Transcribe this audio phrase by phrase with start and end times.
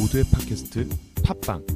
[0.00, 0.88] 모두의 팟캐스트
[1.22, 1.66] 팟빵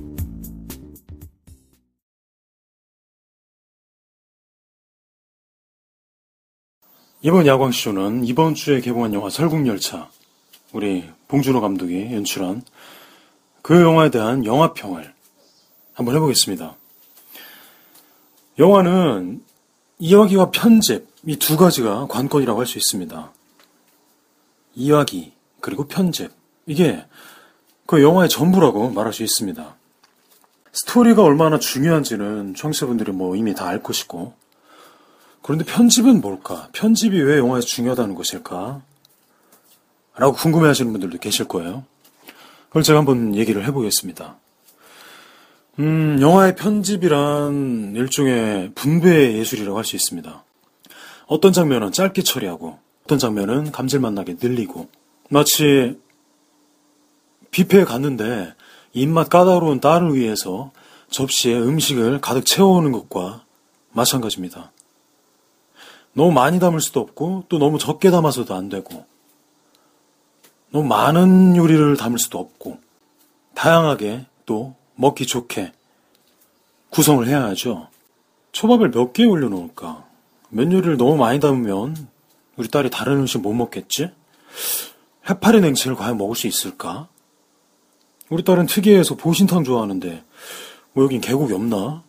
[7.20, 10.10] 이번 야광쇼는 이번 주에 개봉한 영화 설국열차
[10.72, 12.62] 우리 봉준호 감독이 연출한
[13.60, 15.14] 그 영화에 대한 영화평을
[15.92, 16.76] 한번 해보겠습니다.
[18.58, 19.44] 영화는
[19.98, 23.32] 이야기와 편집 이 두 가지가 관건이라고 할 수 있습니다.
[24.76, 26.30] 이야기 그리고 편집
[26.66, 27.04] 이게
[27.86, 29.74] 그 영화의 전부라고 말할 수 있습니다.
[30.72, 34.34] 스토리가 얼마나 중요한지는 청취자분들이 뭐 이미 다 알 것이고
[35.42, 36.68] 그런데 편집은 뭘까?
[36.72, 38.80] 편집이 왜 영화에서 중요하다는 것일까?
[40.16, 41.84] 라고 궁금해 하시는 분들도 계실 거예요.
[42.68, 44.36] 그걸 제가 한번 얘기를 해보겠습니다.
[45.80, 50.42] 음, 영화의 편집이란 일종의 분배의 예술이라고 할 수 있습니다.
[51.26, 54.88] 어떤 장면은 짧게 처리하고, 어떤 장면은 감질맛 나게 늘리고,
[55.30, 55.98] 마치
[57.54, 58.52] 뷔페에 갔는데
[58.94, 60.72] 입맛 까다로운 딸을 위해서
[61.08, 63.44] 접시에 음식을 가득 채워오는 것과
[63.92, 64.72] 마찬가지입니다.
[66.14, 69.06] 너무 많이 담을 수도 없고 또 너무 적게 담아서도 안 되고
[70.70, 72.78] 너무 많은 요리를 담을 수도 없고
[73.54, 75.72] 다양하게 또 먹기 좋게
[76.90, 77.88] 구성을 해야 하죠.
[78.50, 80.04] 초밥을 몇 개 올려놓을까?
[80.50, 82.08] 면 요리를 너무 많이 담으면
[82.56, 84.10] 우리 딸이 다른 음식 못 먹겠지?
[85.28, 87.08] 해파리 냉채를 과연 먹을 수 있을까?
[88.30, 90.24] 우리 딸은 특이해서 보신탕 좋아하는데
[90.92, 92.02] 뭐 여긴 계곡이 없나?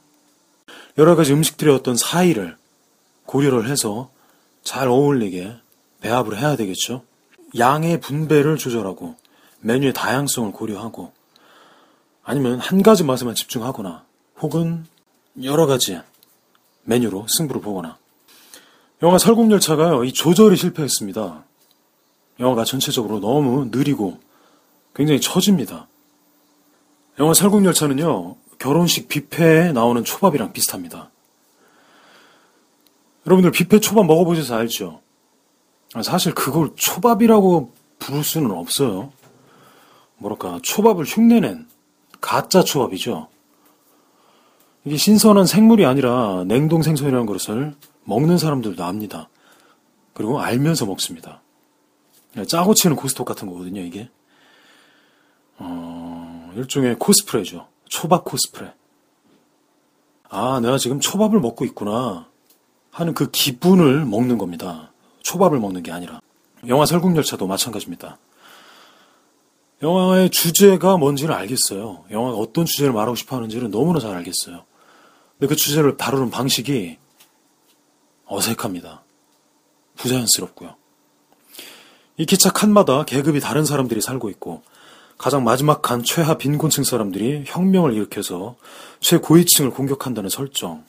[0.97, 2.55] 여러 가지 음식들의 어떤 사이를
[3.25, 4.09] 고려를 해서
[4.63, 5.55] 잘 어울리게
[5.99, 7.03] 배합을 해야 되겠죠.
[7.57, 9.15] 양의 분배를 조절하고
[9.59, 11.11] 메뉴의 다양성을 고려하고
[12.23, 14.05] 아니면 한 가지 맛에만 집중하거나
[14.39, 14.85] 혹은
[15.43, 15.99] 여러 가지
[16.83, 17.97] 메뉴로 승부를 보거나
[19.03, 21.43] 영화 설국열차가요 이 조절이 실패했습니다.
[22.39, 24.19] 영화가 전체적으로 너무 느리고
[24.93, 25.87] 굉장히 처집니다.
[27.19, 31.11] 영화 설국열차는요 결혼식 뷔페에 나오는 초밥이랑 비슷합니다.
[33.25, 35.01] 여러분들 뷔페 초밥 먹어보셔서 알죠?
[36.03, 39.11] 사실 그걸 초밥이라고 부를 수는 없어요.
[40.17, 41.67] 뭐랄까, 초밥을 흉내낸
[42.21, 43.27] 가짜 초밥이죠.
[44.83, 49.29] 이게 신선한 생물이 아니라 냉동 생선이라는 것을 먹는 사람들도 압니다.
[50.13, 51.41] 그리고 알면서 먹습니다.
[52.47, 54.09] 짜고 치는 고스톱 같은 거거든요, 이게.
[55.57, 55.94] 어,
[56.55, 57.67] 일종의 코스프레죠.
[57.89, 58.73] 초밥 코스프레.
[60.29, 62.27] 아, 내가 지금 초밥을 먹고 있구나.
[62.91, 64.91] 하는 그 기분을 먹는 겁니다.
[65.21, 66.21] 초밥을 먹는 게 아니라.
[66.67, 68.17] 영화 설국열차도 마찬가지입니다.
[69.83, 72.05] 영화의 주제가 뭔지를 알겠어요.
[72.09, 74.63] 영화가 어떤 주제를 말하고 싶어 하는지를 너무나 잘 알겠어요.
[75.37, 76.97] 근데 그 주제를 다루는 방식이
[78.25, 79.03] 어색합니다.
[79.97, 80.75] 부자연스럽고요.
[82.17, 84.63] 이 기차 칸마다 계급이 다른 사람들이 살고 있고
[85.17, 88.55] 가장 마지막 칸 최하 빈곤층 사람들이 혁명을 일으켜서
[88.99, 90.83] 최고위층을 공격한다는 설정.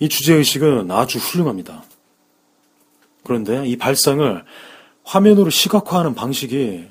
[0.00, 1.84] 이 주제의식은 아주 훌륭합니다.
[3.24, 4.44] 그런데 이 발상을
[5.04, 6.88] 화면으로 시각화하는 방식이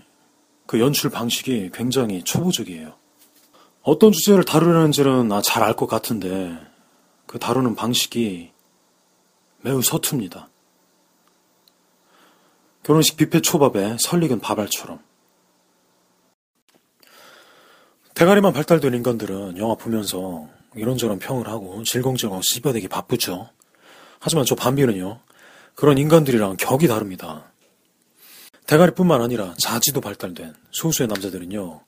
[0.66, 2.94] 그 연출 방식이 굉장히 초보적이에요.
[3.82, 6.58] 어떤 주제를 다루려는지는 아, 잘알 것 같은데
[7.26, 8.52] 그 다루는 방식이
[9.62, 10.50] 매우 서툽니다.
[12.84, 15.07] 결혼식 뷔페 초밥에 설익은 밥알처럼.
[18.18, 23.48] 대가리만 발달된 인간들은 영화 보면서 이런저런 평을 하고 질겅질겅 씹어대기 바쁘죠.
[24.18, 25.20] 하지만 저 반비는요.
[25.76, 27.52] 그런 인간들이랑 격이 다릅니다.
[28.66, 31.82] 대가리뿐만 아니라 자지도 발달된 소수의 남자들은요.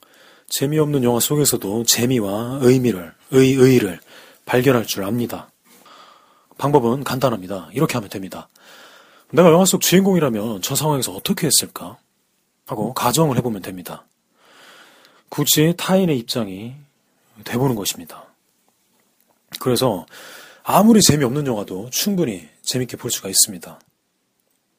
[0.50, 4.00] 재미없는 영화 속에서도 재미와 의미를, 의, 의를
[4.45, 5.50] 발견할 줄 압니다.
[6.59, 7.69] 방법은 간단합니다.
[7.73, 8.50] 이렇게 하면 됩니다.
[9.31, 11.97] 내가 영화 속 주인공이라면 저 상황에서 어떻게 했을까?
[12.68, 14.06] 하고 가정을 해보면 됩니다.
[15.29, 16.75] 굳이 타인의 입장이
[17.44, 18.25] 돼보는 것입니다.
[19.59, 20.06] 그래서
[20.63, 23.79] 아무리 재미없는 영화도 충분히 재밌게 볼 수가 있습니다.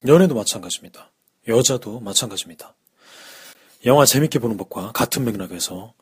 [0.06, 1.10] 연애도 마찬가지입니다.
[1.48, 2.74] 여자도 마찬가지입니다.
[3.86, 5.94] 영화 재밌게 보는 법과 같은 맥락에서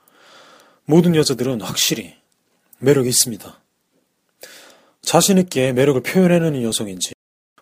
[0.84, 2.14] 모든 여자들은 확실히
[2.78, 3.60] 매력이 있습니다.
[5.02, 7.12] 자신있게 매력을 표현해내는 여성인지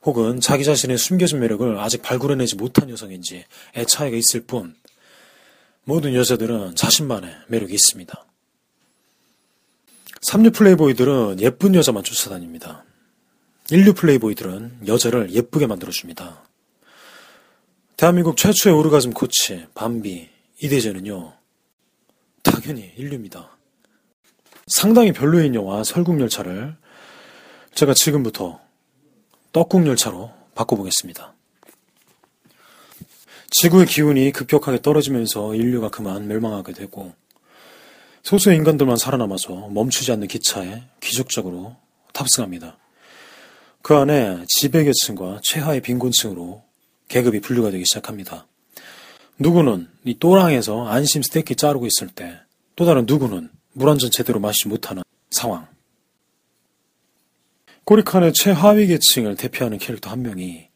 [0.03, 3.45] 혹은 자기 자신의 숨겨진 매력을 아직 발굴해내지 못한 여성인지의
[3.89, 4.75] 차이가 있을 뿐
[5.89, 8.25] 모든 여자들은 자신만의 매력이 있습니다.
[10.21, 12.85] 삼류 플레이보이들은 예쁜 여자만 쫓아다닙니다.
[13.71, 16.43] 인류 플레이보이들은 여자를 예쁘게 만들어줍니다.
[17.97, 20.29] 대한민국 최초의 오르가즘 코치, 밤비,
[20.61, 21.35] 이대재는요,
[22.43, 23.57] 당연히 인류입니다.
[24.67, 26.77] 상당히 별로인 영화 설국열차를
[27.77, 28.61] 제가 지금부터
[29.53, 31.36] 떡국열차로 바꿔보겠습니다.
[33.51, 37.15] 지구의 기운이 급격하게 떨어지면서 인류가 그만 멸망하게 되고
[38.23, 41.77] 소수의 인간들만 살아남아서 멈추지 않는 기차에 기적적으로
[42.13, 42.77] 탑승합니다.
[43.83, 46.63] 그 안에 지배계층과 최하의 빈곤층으로
[47.09, 48.47] 계급이 분류가 되기 시작합니다.
[49.39, 52.41] 누구는 이 또랑에서 안심 스테이크 자르고 있을 때
[52.77, 55.67] 또 다른 누구는 물 한 잔 제대로 마시지 못하는 상황.
[57.85, 60.69] 꼬리칸의 최하위 계층을 대표하는 캐릭터 한 명이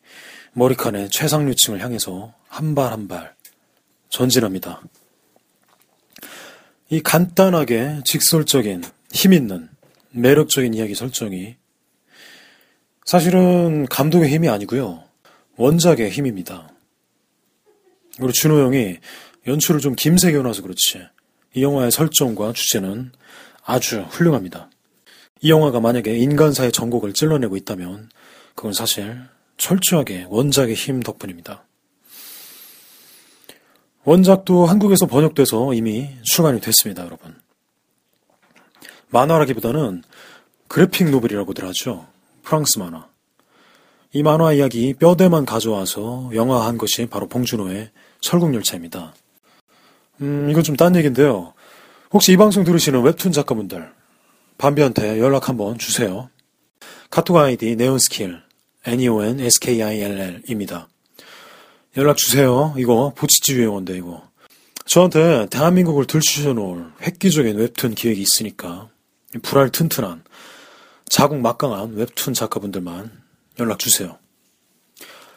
[0.52, 3.34] 머리칸의 최상류층을 향해서 한 발 한 발
[4.08, 4.82] 전진합니다.
[6.88, 8.82] 이 간단하게 직설적인
[9.12, 9.68] 힘있는
[10.10, 11.56] 매력적인 이야기 설정이
[13.04, 15.04] 사실은 감독의 힘이 아니고요.
[15.56, 16.68] 원작의 힘입니다.
[18.16, 18.98] 그리고 준호 형이
[19.46, 21.06] 연출을 좀 김세게 나서 그렇지.
[21.54, 23.12] 이 영화의 설정과 주제는
[23.64, 24.70] 아주 훌륭합니다.
[25.40, 28.10] 이 영화가 만약에 인간사의 전곡을 찔러내고 있다면
[28.54, 29.20] 그건 사실
[29.60, 31.64] 철저하게 원작의 힘 덕분입니다.
[34.04, 37.38] 원작도 한국에서 번역돼서 이미 출간이 됐습니다, 여러분.
[39.10, 40.02] 만화라기보다는
[40.66, 42.06] 그래픽 노블이라고들 하죠.
[42.42, 43.06] 프랑스 만화.
[44.12, 47.90] 이 만화 이야기 뼈대만 가져와서 영화한 것이 바로 봉준호의
[48.22, 49.14] 철국열차입니다.
[50.22, 51.52] 음, 이건 좀 딴 얘기인데요.
[52.12, 53.92] 혹시 이 방송 들으시는 웹툰 작가분들,
[54.56, 56.30] 반비한테 연락 한번 주세요.
[57.10, 58.42] 카톡 아이디 네온스킬,
[58.84, 60.88] N-E-O-N-S-K-I-L-L 입니다.
[61.96, 62.74] 연락 주세요.
[62.78, 64.22] 이거 보치지 유행어인데, 이거.
[64.86, 68.88] 저한테 대한민국을 들추셔 놓을 획기적인 웹툰 기획이 있으니까,
[69.42, 70.24] 불알 튼튼한,
[71.08, 73.10] 자국 막강한 웹툰 작가분들만
[73.58, 74.18] 연락 주세요.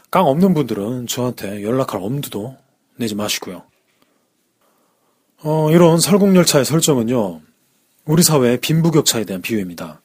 [0.10, 2.56] 깡 없는 분들은 저한테 연락할 엄두도
[2.98, 3.64] 내지 마시고요.
[5.44, 7.42] 어, 이런 설국열차의 설정은요,
[8.06, 10.02] 우리 사회의 빈부격차에 대한 비유입니다.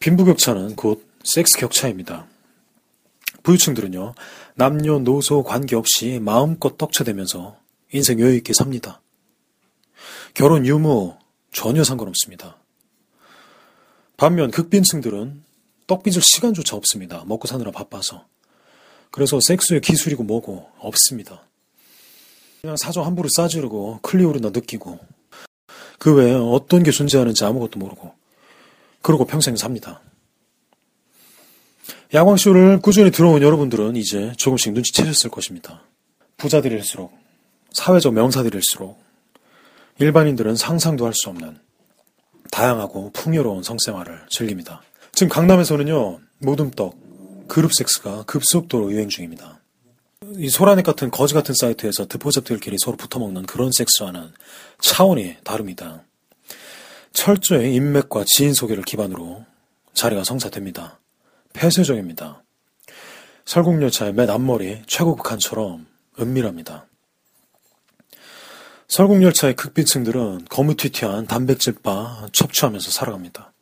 [0.00, 2.26] 빈부격차는 곧 섹스 격차입니다.
[3.42, 4.14] 부유층들은요,
[4.54, 7.58] 남녀노소 관계없이 마음껏 떡쳐대면서
[7.92, 9.00] 인생 여유있게 삽니다.
[10.34, 11.16] 결혼 유무
[11.52, 12.58] 전혀 상관없습니다.
[14.16, 15.42] 반면 극빈층들은
[15.86, 17.24] 떡빚을 시간조차 없습니다.
[17.26, 18.26] 먹고 사느라 바빠서.
[19.10, 21.46] 그래서 섹스의 기술이고 뭐고 없습니다.
[22.60, 24.98] 그냥 사조 함부로 싸지르고 클리오르나 느끼고
[25.98, 28.14] 그 외에 어떤 게 존재하는지 아무것도 모르고
[29.02, 30.00] 그러고 평생 삽니다.
[32.14, 35.82] 야광쇼를 꾸준히 들어온 여러분들은 이제 조금씩 눈치채셨을 것입니다.
[36.36, 37.12] 부자들일수록
[37.72, 39.02] 사회적 명사들일수록
[39.98, 41.58] 일반인들은 상상도 할 수 없는
[42.52, 44.80] 다양하고 풍요로운 성생활을 즐깁니다.
[45.10, 49.58] 지금 강남에서는요, 모둠떡, 그룹 섹스가 급속도로 유행 중입니다.
[50.36, 54.32] 이 소라넷 같은 거지 같은 사이트에서 드포잡들끼리 서로 붙어먹는 그런 섹스와는
[54.80, 56.04] 차원이 다릅니다.
[57.12, 59.44] 철저히 인맥과 지인 소개를 기반으로
[59.94, 61.00] 자리가 성사됩니다.
[61.54, 62.42] 폐쇄적입니다.
[63.46, 65.86] 설국열차의 맨 앞머리 최고극한처럼
[66.20, 66.86] 은밀합니다.
[68.88, 73.52] 설국열차의 극비층들은 거무튀튀한 단백질바 첩취하면서 살아갑니다.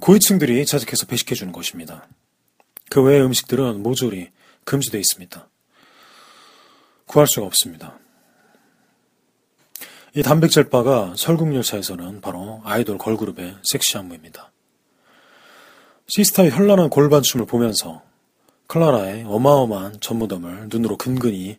[0.00, 2.06] 고위층들이 자직해서 배식해주는 것입니다.
[2.90, 4.30] 그 외의 음식들은 모조리
[4.64, 5.48] 금지되어 있습니다.
[7.06, 7.98] 구할 수가 없습니다.
[10.14, 14.50] 이 단백질바가 설국열차에서는 바로 아이돌 걸그룹의 섹시 안무입니다.
[16.08, 18.02] 시스타의 현란한 골반춤을 보면서
[18.68, 21.58] 클라라의 어마어마한 전무덤을 눈으로 근근히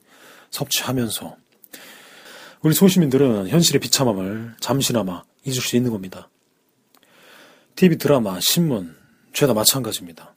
[0.51, 1.35] 섭취하면서
[2.61, 6.29] 우리 소시민들은 현실의 비참함을 잠시나마 잊을 수 있는 겁니다.
[7.75, 8.95] TV 드라마, 신문,
[9.33, 10.35] 죄다 마찬가지입니다.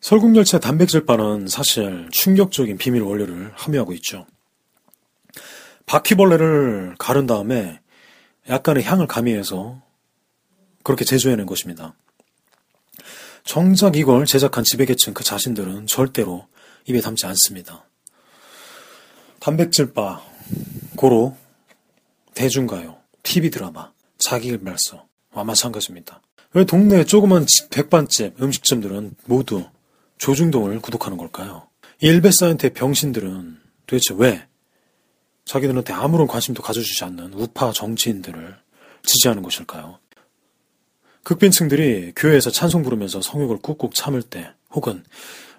[0.00, 4.26] 설국열차 단백질바는 사실 충격적인 비밀 원료를 함유하고 있죠.
[5.86, 7.80] 바퀴벌레를 가른 다음에
[8.48, 9.82] 약간의 향을 가미해서
[10.82, 11.94] 그렇게 제조해낸 것입니다.
[13.44, 16.46] 정작 이걸 제작한 지배계층 그 자신들은 절대로
[16.86, 17.84] 입에 담지 않습니다.
[19.40, 20.22] 단백질바,
[20.96, 21.36] 고로,
[22.34, 26.20] 대중가요, TV 드라마, 자기일발서와 마찬가지입니다.
[26.52, 29.64] 왜 동네 조그만 백반집 음식점들은 모두
[30.18, 31.68] 조중동을 구독하는 걸까요?
[32.00, 34.46] 일베사이트의 병신들은 도대체 왜
[35.44, 38.56] 자기들한테 아무런 관심도 가져주지 않는 우파 정치인들을
[39.04, 39.99] 지지하는 것일까요?
[41.22, 45.04] 극빈층들이 교회에서 찬송 부르면서 성욕을 꾹꾹 참을 때, 혹은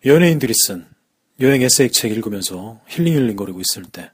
[0.06, 0.86] 연예인들이 쓴
[1.40, 4.12] 여행 에세이 책 읽으면서 힐링 힐링거리고 있을 때,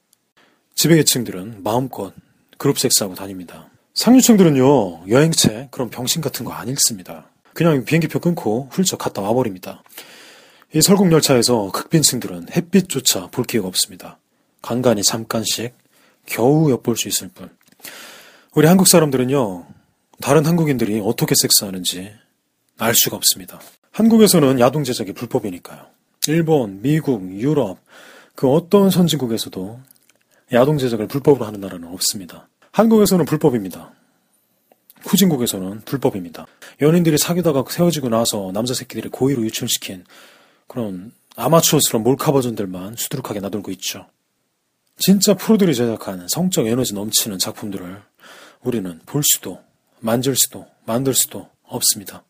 [0.75, 2.13] 지배계층들은 마음껏
[2.58, 3.70] 그룹 섹스하고 다닙니다.
[3.94, 7.30] 상류층들은요, 여행책, 그런 병신 같은 거 안 읽습니다.
[7.54, 9.82] 그냥 비행기표 끊고 훌쩍 갔다 와버립니다.
[10.74, 14.20] 이 설국열차에서 극빈층들은 햇빛조차 볼 기회가 없습니다.
[14.62, 15.74] 간간히 잠깐씩
[16.25, 17.50] 겨우 엿볼 수 있을 뿐.
[18.54, 19.66] 우리 한국 사람들은요,
[20.21, 22.12] 다른 한국인들이 어떻게 섹스하는지
[22.77, 23.59] 알 수가 없습니다.
[23.91, 25.86] 한국에서는 야동 제작이 불법이니까요.
[26.27, 27.79] 일본, 미국, 유럽,
[28.36, 29.79] 그 어떤 선진국에서도
[30.53, 32.47] 야동 제작을 불법으로 하는 나라는 없습니다.
[32.71, 33.91] 한국에서는 불법입니다.
[35.01, 36.45] 후진국에서는 불법입니다.
[36.81, 40.03] 연인들이 사귀다가 세워지고 나서 남자 새끼들이 고의로 유출시킨
[40.67, 44.07] 그런 아마추어스러운 몰카 버전들만 수두룩하게 놔돌고 있죠.
[45.00, 48.01] 진짜 프로들이 제작한 성적 에너지 넘치는 작품들을
[48.63, 49.59] 우리는 볼 수도,
[50.00, 52.24] 만질 수도, 만들 수도 없습니다.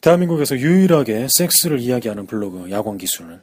[0.00, 3.40] 대한민국에서 유일하게 섹스를 이야기하는 블로그 야광 기술은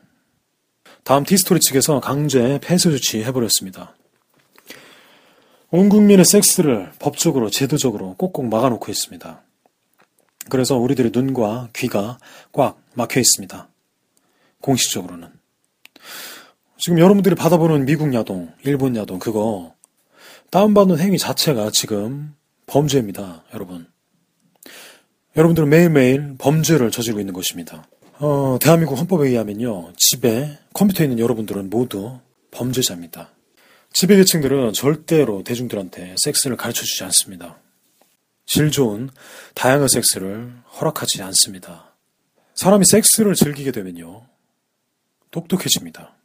[1.03, 3.95] 다음 티스토리 측에서 강제 폐쇄 조치 해버렸습니다.
[5.71, 9.41] 온 국민의 섹스를 법적으로 제도적으로 꼭꼭 막아놓고 있습니다.
[10.49, 12.17] 그래서 우리들의 눈과 귀가
[12.51, 13.69] 꽉 막혀 있습니다.
[14.61, 15.29] 공식적으로는.
[16.77, 19.73] 지금 여러분들이 받아보는 미국 야동, 일본 야동, 그거,
[20.49, 22.33] 다운받는 행위 자체가 지금
[22.69, 23.87] 범죄입니다, 여러분.
[25.35, 27.87] 여러분들은 매일매일 범죄를 저지르고 있는 것입니다.
[28.19, 32.19] 어, 대한민국 헌법에 의하면요, 집에 컴퓨터에 있는 여러분들은 모두
[32.51, 33.31] 범죄자입니다.
[33.93, 37.57] 지배계층들은 절대로 대중들한테 섹스를 가르쳐 주지 않습니다.
[38.45, 39.09] 질 좋은
[39.55, 41.95] 다양한 섹스를 허락하지 않습니다.
[42.53, 44.25] 사람이 섹스를 즐기게 되면요,
[45.31, 46.15] 똑똑해집니다.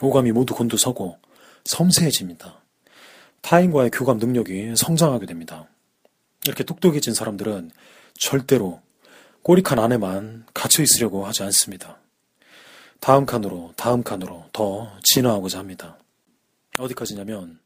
[0.00, 1.18] 오감이 모두 곤두서고
[1.64, 2.62] 섬세해집니다.
[3.42, 5.68] 타인과의 교감 능력이 성장하게 됩니다.
[6.44, 7.70] 이렇게 똑똑해진 사람들은
[8.14, 8.80] 절대로
[9.42, 11.98] 꼬리칸 안에만 갇혀 있으려고 하지 않습니다.
[13.00, 15.98] 다음 칸으로, 다음 칸으로 더 진화하고자 합니다.
[16.78, 17.58] 어디까지냐면,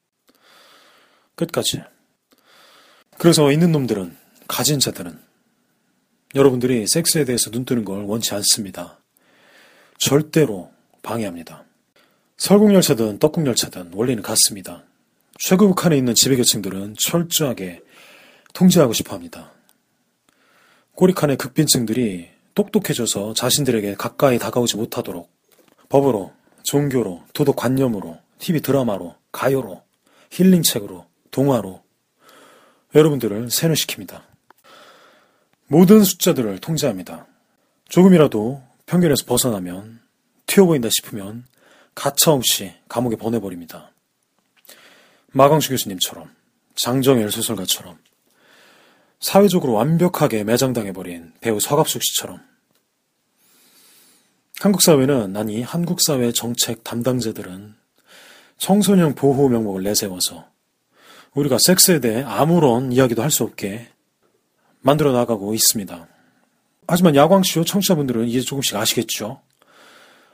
[1.35, 1.83] 끝까지.
[3.19, 4.17] 그래서 있는 놈들은,
[4.49, 5.19] 가진 자들은,
[6.35, 8.99] 여러분들이 섹스에 대해서 눈 뜨는 걸 원치 않습니다.
[9.99, 10.71] 절대로
[11.03, 11.65] 방해합니다.
[12.39, 14.85] 설국열차든 떡국열차든 원리는 같습니다.
[15.39, 17.83] 최고 북한에 있는 지배계층들은 철저하게
[18.57, 19.53] 통제하고 싶어 합니다.
[20.95, 25.31] 꼬리칸의 극빈층들이 똑똑해져서 자신들에게 가까이 다가오지 못하도록
[25.91, 26.33] 법으로,
[26.63, 29.83] 종교로, 도덕 관념으로, TV 드라마로, 가요로,
[30.31, 31.83] 힐링책으로, 동화로
[32.95, 34.23] 여러분들을 세뇌시킵니다.
[35.67, 37.27] 모든 숫자들을 통제합니다.
[37.91, 40.01] 조금이라도 편견에서 벗어나면
[40.47, 41.45] 튀어 보인다 싶으면
[41.95, 43.93] 가차없이 감옥에 보내버립니다.
[45.33, 46.35] 마광수 교수님처럼,
[46.77, 47.99] 장정열 소설가처럼,
[49.21, 52.41] 사회적으로 완벽하게 매장당해버린 배우 서갑숙 씨처럼,
[54.61, 57.75] 한국 사회는, 아니, 한국 사회 정책 담당자들은
[58.59, 60.47] 청소년 보호 명목을 내세워서
[61.35, 63.89] 우리가 섹스에 대해 아무런 이야기도 할 수 없게
[64.81, 66.09] 만들어 나가고 있습니다.
[66.89, 69.41] 하지만 야광쇼 청취자분들은 이제 조금씩 아시겠죠?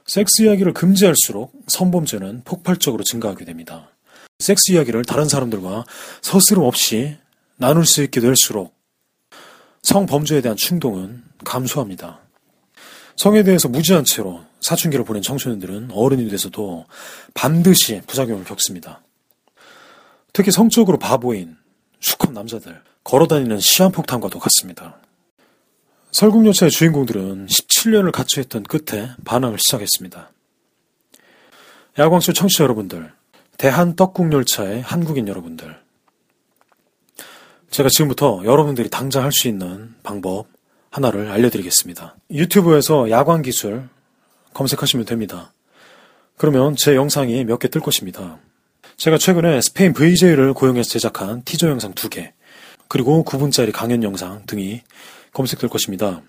[0.07, 3.91] 섹스 이야기를 금지할수록 성범죄는 폭발적으로 증가하게 됩니다.
[4.39, 5.85] 섹스 이야기를 다른 사람들과
[6.21, 7.17] 서스름 없이
[7.57, 8.75] 나눌 수 있게 될수록
[9.83, 12.21] 성범죄에 대한 충동은 감소합니다.
[13.17, 16.87] 성에 대해서 무지한 채로 사춘기를 보낸 청소년들은 어른이 돼서도
[17.35, 19.03] 반드시 부작용을 겪습니다.
[20.33, 21.57] 특히 성적으로 바보인
[22.01, 24.99] 수컷 남자들, 걸어다니는 시한폭탄과도 같습니다.
[26.13, 30.31] 설국열차의 주인공들은 17년을 갇혀있던 끝에 반항을 시작했습니다.
[31.99, 33.13] 야광수 청취자 여러분들,
[33.59, 35.82] 대한 떡국열차의 한국인 여러분들,
[37.73, 40.47] 제가 지금부터 여러분들이 당장 할 수 있는 방법
[40.91, 42.17] 하나를 알려드리겠습니다.
[42.31, 43.89] 유튜브에서 야광 기술
[44.53, 45.55] 검색하시면 됩니다.
[46.37, 48.39] 그러면 제 영상이 몇 개 뜰 것입니다.
[48.99, 52.33] 제가 최근에 스페인 VJ를 고용해서 제작한 티저 영상 2개,
[52.89, 54.83] 그리고 9분짜리 강연 영상 등이
[55.33, 56.21] 검색될 것입니다.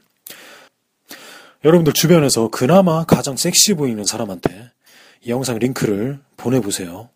[1.66, 4.72] 여러분들 주변에서 그나마 가장 섹시 보이는 사람한테
[5.24, 7.10] 이 영상 링크를 보내보세요.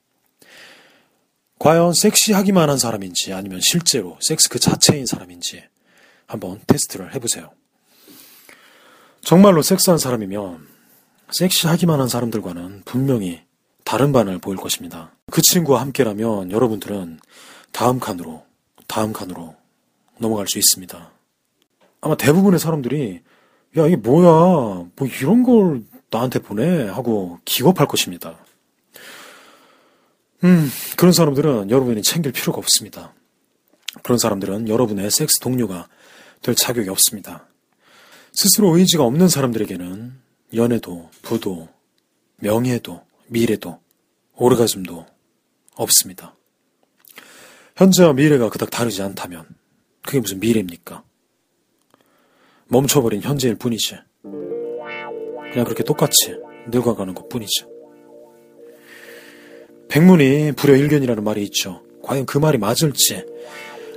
[1.60, 5.64] 과연 섹시하기만 한 사람인지 아니면 실제로 섹스 그 자체인 사람인지
[6.28, 7.52] 한번 테스트를 해보세요.
[9.22, 10.68] 정말로 섹스한 사람이면
[11.32, 13.42] 섹시하기만 한 사람들과는 분명히
[13.84, 15.12] 다른 반을 보일 것입니다.
[15.32, 17.20] 그 친구와 함께라면 여러분들은
[17.72, 18.44] 다음 칸으로,
[18.88, 19.56] 다음 칸으로
[20.20, 21.12] 넘어갈 수 있습니다.
[22.02, 23.22] 아마 대부분의 사람들이
[23.78, 28.38] 야 이게 뭐야 뭐 이런 걸 나한테 보내 하고 기겁할 것입니다.
[30.44, 33.14] 음 그런 사람들은 여러분이 챙길 필요가 없습니다.
[34.04, 35.88] 그런 사람들은 여러분의 섹스 동료가
[36.42, 37.48] 될 자격이 없습니다.
[38.34, 40.14] 스스로 의지가 없는 사람들에게는
[40.54, 41.68] 연애도, 부도,
[42.38, 43.80] 명예도, 미래도,
[44.36, 45.06] 오르가즘도
[45.76, 46.36] 없습니다.
[47.76, 49.46] 현재와 미래가 그닥 다르지 않다면
[50.04, 51.04] 그게 무슨 미래입니까?
[52.68, 53.98] 멈춰버린 현재일 뿐이지.
[54.22, 56.36] 그냥 그렇게 똑같이
[56.70, 57.66] 늙어가는 것 뿐이지.
[59.90, 61.82] 백문이 불여일견이라는 말이 있죠.
[62.04, 63.26] 과연 그 말이 맞을지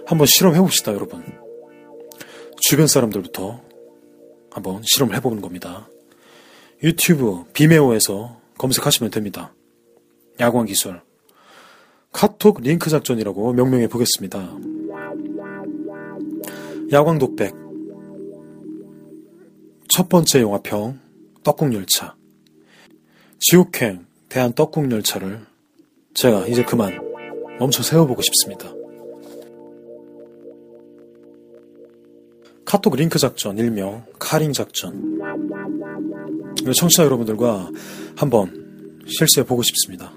[0.07, 1.25] 한번 실험해 봅시다, 여러분.
[2.57, 3.61] 주변 사람들부터
[4.51, 5.89] 한번 실험을 해보는 겁니다.
[6.83, 9.55] 유튜브 비메오에서 검색하시면 됩니다.
[10.39, 11.01] 야광 기술.
[12.13, 14.57] 카톡 링크 작전이라고 명명해 보겠습니다.
[16.93, 17.55] 야광 독백
[19.89, 20.99] 첫 번째 영화평
[21.45, 22.17] 떡국열차
[23.39, 25.47] 지옥행 대한 떡국열차를
[26.21, 27.01] 제가 이제 그만
[27.59, 28.71] 멈춰 세워보고 싶습니다.
[32.67, 35.19] 카톡 링크 작전 일명 카링 작전
[36.77, 37.71] 청취자 여러분들과
[38.17, 40.13] 한번 실수해 보고 싶습니다.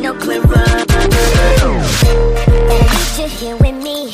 [0.00, 0.46] No clearer.
[0.46, 0.48] I
[2.90, 4.10] need you here with me.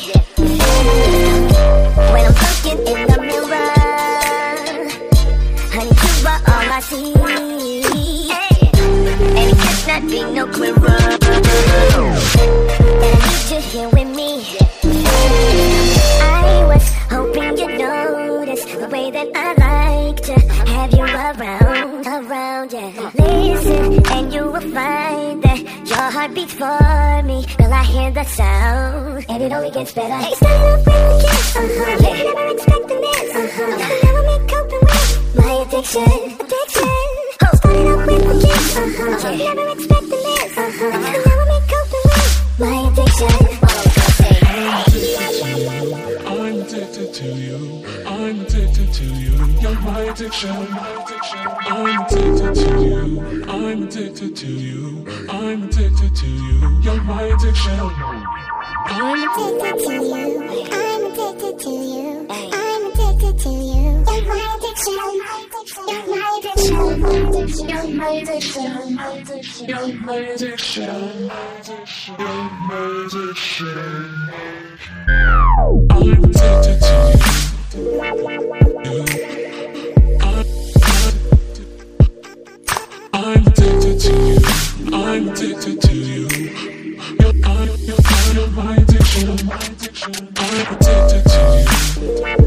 [2.11, 3.73] When I'm looking in the mirror,
[5.71, 7.13] honey, you are all I see.
[9.37, 11.07] And it could not be no clearer.
[26.37, 27.45] Beats for me.
[27.57, 29.25] Will I hear the sound?
[29.27, 30.13] And it only gets better.
[30.13, 31.97] Hey, starting off with a kiss, uh-huh.
[32.03, 34.05] Yeah, never expecting this, uh-huh.
[34.05, 36.11] Never me coping with my addiction,
[36.45, 36.93] addiction.
[37.41, 39.33] Oh, starting off with a kiss, uh-huh.
[39.41, 41.01] Yeah, never expecting this, uh-huh.
[41.25, 43.35] Never me coping with my addiction.
[46.29, 47.59] I'm addicted to you.
[48.05, 49.33] I'm addicted to you.
[49.61, 50.57] You're my addiction.
[51.73, 52.96] I'm addicted to you.
[53.67, 55.05] I'm addicted to you.
[55.29, 56.79] I'm addicted to you.
[56.79, 57.77] You're my addiction.
[57.77, 60.69] I'm addicted to you.
[60.71, 62.25] I'm addicted to you.
[62.29, 64.05] I'm addicted to you.
[64.07, 64.93] You're my addiction.
[65.85, 67.67] You're my addiction.
[67.67, 68.71] You're my addiction.
[68.87, 69.67] You're my addiction.
[69.67, 71.27] You're my addiction.
[75.89, 77.17] I'm addicted to you.
[85.25, 86.27] Addicted to you.
[87.19, 89.49] You're, I'm, you're of my addiction.
[90.37, 92.46] I'm addicted to you.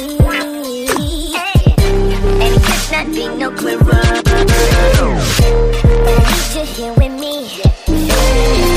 [0.00, 0.16] And
[2.42, 4.02] it not be no clearer.
[6.16, 8.69] Need you here with me.